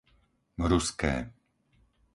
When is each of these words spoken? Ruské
Ruské 0.71 1.13